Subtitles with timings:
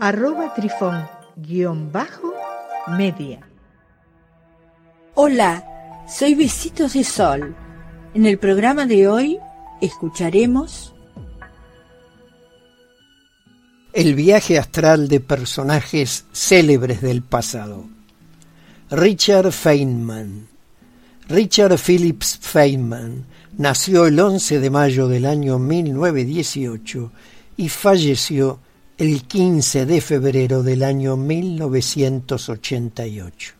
[0.00, 2.32] arroba trifón guion bajo
[2.96, 3.40] media.
[5.14, 5.64] Hola,
[6.08, 7.54] soy Besitos de Sol.
[8.14, 9.38] En el programa de hoy
[9.80, 10.94] escucharemos
[13.92, 17.84] el viaje astral de personajes célebres del pasado.
[18.90, 20.46] Richard Feynman.
[21.28, 23.26] Richard Phillips Feynman
[23.56, 27.10] nació el 11 de mayo del año 1918
[27.56, 28.60] y falleció
[28.98, 33.54] el 15 de febrero del año 1988.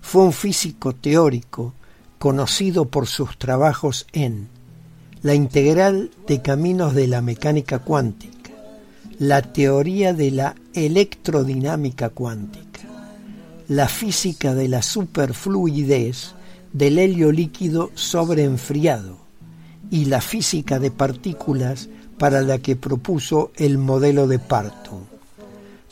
[0.00, 1.74] Fue un físico teórico
[2.18, 4.48] conocido por sus trabajos en
[5.22, 8.50] la integral de caminos de la mecánica cuántica,
[9.20, 12.80] la teoría de la electrodinámica cuántica,
[13.68, 16.34] la física de la superfluidez
[16.72, 19.20] del helio líquido sobreenfriado
[19.88, 21.88] y la física de partículas
[22.18, 25.06] para la que propuso el modelo de Parton.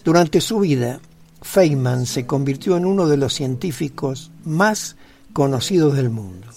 [0.04, 1.00] Durante su vida,
[1.42, 4.96] Feynman se convirtió en uno de los científicos más
[5.32, 6.48] conocidos del mundo.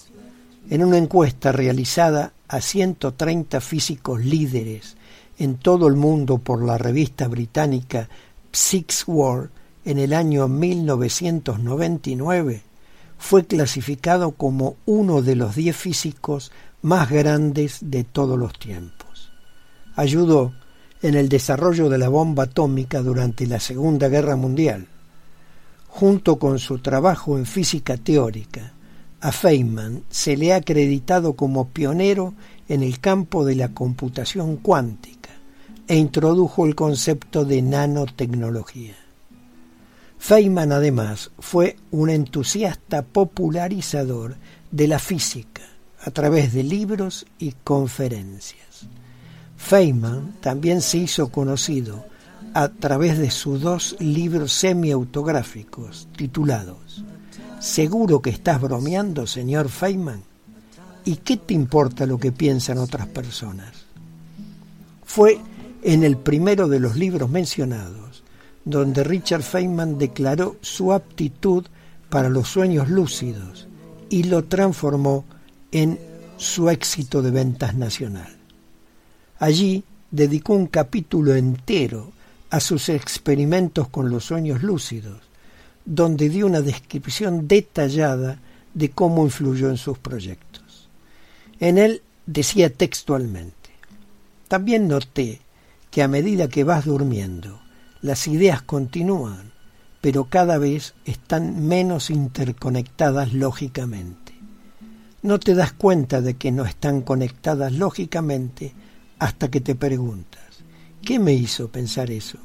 [0.70, 4.96] En una encuesta realizada a 130 físicos líderes
[5.38, 8.10] en todo el mundo por la revista británica
[8.52, 9.50] Six World
[9.86, 12.64] en el año 1999,
[13.18, 19.09] fue clasificado como uno de los 10 físicos más grandes de todos los tiempos
[20.00, 20.54] ayudó
[21.02, 24.88] en el desarrollo de la bomba atómica durante la Segunda Guerra Mundial.
[25.90, 28.72] Junto con su trabajo en física teórica,
[29.20, 32.34] a Feynman se le ha acreditado como pionero
[32.70, 35.32] en el campo de la computación cuántica
[35.86, 38.96] e introdujo el concepto de nanotecnología.
[40.18, 44.38] Feynman además fue un entusiasta popularizador
[44.72, 45.64] de la física
[46.02, 48.88] a través de libros y conferencias.
[49.60, 52.06] Feynman también se hizo conocido
[52.56, 57.04] a través de sus dos libros semi-autográficos titulados
[57.60, 60.24] ¿Seguro que estás bromeando, señor Feynman?
[61.04, 63.74] ¿Y qué te importa lo que piensan otras personas?
[65.04, 65.40] Fue
[65.84, 68.24] en el primero de los libros mencionados
[68.64, 71.66] donde Richard Feynman declaró su aptitud
[72.10, 73.68] para los sueños lúcidos
[74.10, 75.26] y lo transformó
[75.72, 76.00] en
[76.38, 78.39] su éxito de ventas nacional.
[79.40, 82.12] Allí dedicó un capítulo entero
[82.50, 85.22] a sus experimentos con los sueños lúcidos,
[85.86, 88.40] donde dio una descripción detallada
[88.74, 90.90] de cómo influyó en sus proyectos.
[91.60, 93.56] En él decía textualmente,
[94.48, 95.40] también noté
[95.90, 97.60] que a medida que vas durmiendo,
[98.02, 99.52] las ideas continúan,
[100.02, 104.34] pero cada vez están menos interconectadas lógicamente.
[105.22, 108.74] No te das cuenta de que no están conectadas lógicamente
[109.20, 110.42] hasta que te preguntas,
[111.04, 112.40] ¿qué me hizo pensar eso?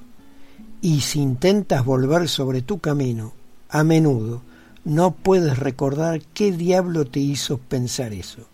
[0.82, 3.32] Y si intentas volver sobre tu camino,
[3.70, 4.42] a menudo
[4.84, 8.46] no puedes recordar qué diablo te hizo pensar eso.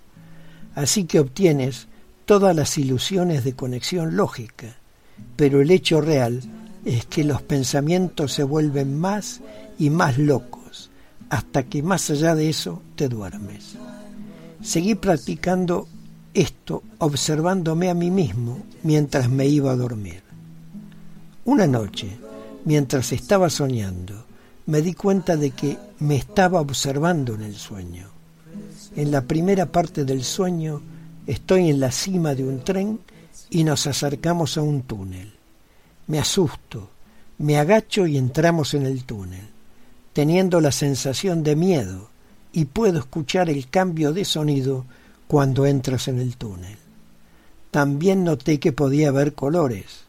[0.75, 1.89] Así que obtienes
[2.25, 4.77] todas las ilusiones de conexión lógica,
[5.35, 6.41] pero el hecho real
[6.85, 9.41] es que los pensamientos se vuelven más
[9.79, 10.91] y más locos,
[11.29, 13.77] hasta que más allá de eso te duermes.
[14.63, 15.89] Seguí practicando
[16.35, 20.23] esto observándome a mí mismo mientras me iba a dormir.
[21.45, 22.17] Una noche,
[22.65, 24.25] mientras estaba soñando,
[24.67, 28.09] me di cuenta de que me estaba observando en el sueño.
[28.95, 30.83] En la primera parte del sueño
[31.27, 33.01] estoy en la cima de un tren
[33.51, 35.33] y nos acercamos a un túnel.
[36.07, 36.91] Me asusto,
[37.39, 39.49] me agacho y entramos en el túnel,
[40.13, 42.11] teniendo la sensación de miedo
[42.53, 44.85] y puedo escuchar el cambio de sonido
[45.31, 46.77] cuando entras en el túnel.
[47.71, 50.07] También noté que podía ver colores.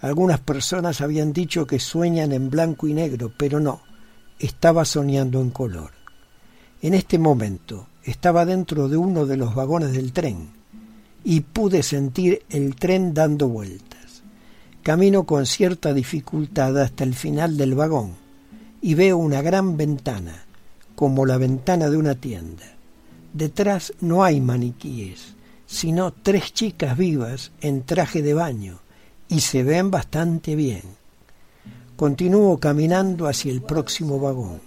[0.00, 3.80] Algunas personas habían dicho que sueñan en blanco y negro, pero no,
[4.38, 5.90] estaba soñando en color.
[6.82, 10.50] En este momento estaba dentro de uno de los vagones del tren
[11.24, 14.22] y pude sentir el tren dando vueltas.
[14.84, 18.12] Camino con cierta dificultad hasta el final del vagón
[18.80, 20.44] y veo una gran ventana,
[20.94, 22.73] como la ventana de una tienda.
[23.34, 25.34] Detrás no hay maniquíes,
[25.66, 28.78] sino tres chicas vivas en traje de baño,
[29.28, 30.82] y se ven bastante bien.
[31.96, 34.60] Continúo caminando hacia el próximo vagón,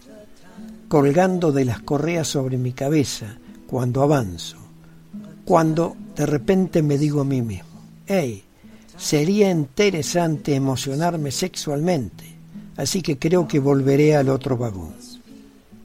[0.89, 3.37] colgando de las correas sobre mi cabeza
[3.67, 4.57] cuando avanzo,
[5.45, 7.69] cuando de repente me digo a mí mismo,
[8.05, 8.43] hey,
[8.97, 12.25] sería interesante emocionarme sexualmente,
[12.75, 14.93] así que creo que volveré al otro vagón.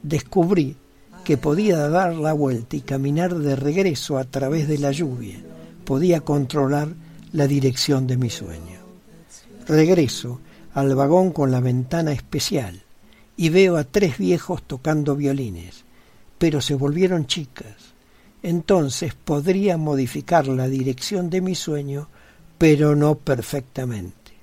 [0.01, 0.75] Descubrí
[1.23, 5.37] que podía dar la vuelta y caminar de regreso a través de la lluvia,
[5.85, 6.89] podía controlar
[7.31, 8.79] la dirección de mi sueño.
[9.67, 10.39] Regreso
[10.73, 12.83] al vagón con la ventana especial
[13.37, 15.85] y veo a tres viejos tocando violines,
[16.37, 17.93] pero se volvieron chicas.
[18.41, 22.09] Entonces podría modificar la dirección de mi sueño,
[22.57, 24.33] pero no perfectamente.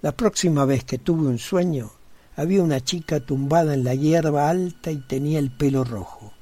[0.00, 1.92] La próxima vez que tuve un sueño,
[2.36, 6.32] había una chica tumbada en la hierba alta y tenía el pelo rojo.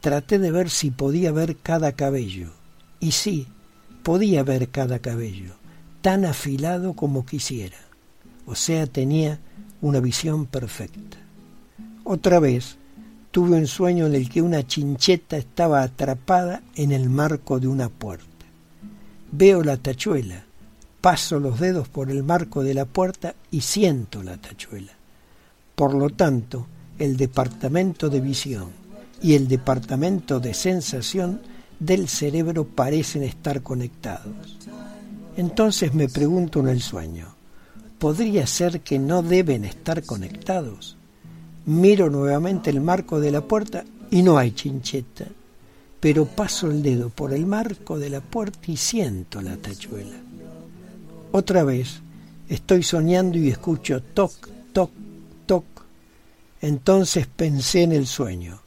[0.00, 2.50] Traté de ver si podía ver cada cabello,
[3.00, 3.46] y sí,
[4.02, 5.54] podía ver cada cabello,
[6.00, 7.76] tan afilado como quisiera.
[8.46, 9.38] O sea, tenía
[9.82, 11.18] una visión perfecta.
[12.04, 12.76] Otra vez
[13.30, 17.88] tuve un sueño en el que una chincheta estaba atrapada en el marco de una
[17.88, 18.26] puerta.
[19.32, 20.44] Veo la tachuela,
[21.00, 24.99] paso los dedos por el marco de la puerta y siento la tachuela.
[25.80, 26.66] Por lo tanto,
[26.98, 28.68] el departamento de visión
[29.22, 31.40] y el departamento de sensación
[31.78, 34.58] del cerebro parecen estar conectados.
[35.38, 37.28] Entonces me pregunto en el sueño,
[37.98, 40.98] ¿podría ser que no deben estar conectados?
[41.64, 45.28] Miro nuevamente el marco de la puerta y no hay chincheta,
[45.98, 50.18] pero paso el dedo por el marco de la puerta y siento la tachuela.
[51.32, 52.02] Otra vez
[52.50, 54.90] estoy soñando y escucho toc, toc.
[56.60, 58.60] Entonces pensé en el sueño,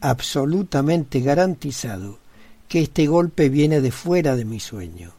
[0.00, 2.18] absolutamente garantizado
[2.68, 5.12] que este golpe viene de fuera de mi sueño,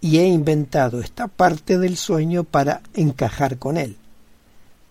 [0.00, 3.96] y he inventado esta parte del sueño para encajar con él.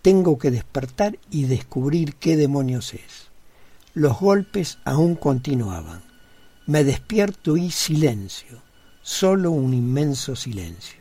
[0.02, 3.30] Tengo que despertar y descubrir qué demonios es.
[3.94, 6.04] Los golpes aún continuaban.
[6.68, 8.62] Me despierto y silencio,
[9.02, 11.00] solo un inmenso silencio.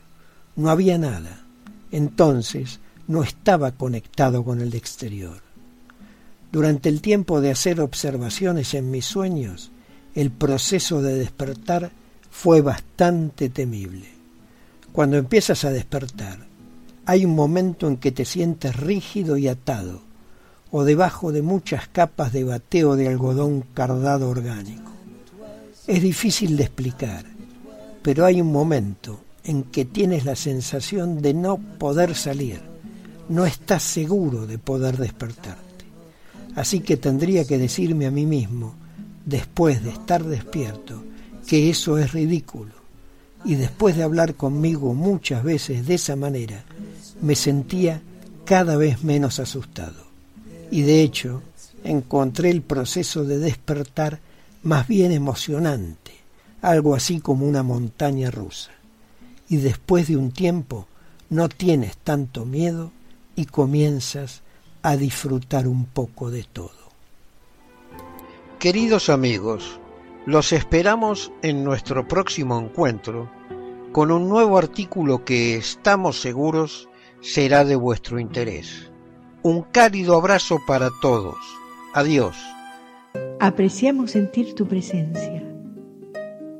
[0.56, 1.44] No había nada.
[1.92, 5.47] Entonces no estaba conectado con el exterior.
[6.50, 9.70] Durante el tiempo de hacer observaciones en mis sueños,
[10.14, 11.90] el proceso de despertar
[12.30, 14.08] fue bastante temible.
[14.92, 16.46] Cuando empiezas a despertar,
[17.04, 20.00] hay un momento en que te sientes rígido y atado,
[20.70, 24.92] o debajo de muchas capas de bateo de algodón cardado orgánico.
[25.86, 27.24] Es difícil de explicar,
[28.02, 32.60] pero hay un momento en que tienes la sensación de no poder salir,
[33.28, 35.67] no estás seguro de poder despertarte.
[36.58, 38.74] Así que tendría que decirme a mí mismo,
[39.24, 41.04] después de estar despierto,
[41.46, 42.72] que eso es ridículo.
[43.44, 46.64] Y después de hablar conmigo muchas veces de esa manera,
[47.22, 48.02] me sentía
[48.44, 50.02] cada vez menos asustado.
[50.72, 51.44] Y de hecho,
[51.84, 54.18] encontré el proceso de despertar
[54.64, 56.10] más bien emocionante,
[56.60, 58.72] algo así como una montaña rusa.
[59.48, 60.88] Y después de un tiempo
[61.30, 62.90] no tienes tanto miedo
[63.36, 64.42] y comienzas
[64.82, 66.70] a disfrutar un poco de todo.
[68.58, 69.80] Queridos amigos,
[70.26, 73.30] los esperamos en nuestro próximo encuentro
[73.92, 76.88] con un nuevo artículo que estamos seguros
[77.20, 78.90] será de vuestro interés.
[79.42, 81.36] Un cálido abrazo para todos.
[81.94, 82.36] Adiós.
[83.40, 85.42] Apreciamos sentir tu presencia.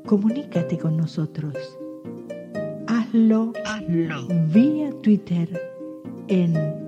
[0.06, 1.54] Comunícate con nosotros.
[2.86, 4.26] Hazlo, Hazlo.
[4.46, 5.60] vía Twitter
[6.28, 6.87] en